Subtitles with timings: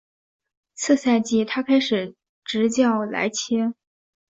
[0.73, 3.75] 次赛季他开始执教莱切。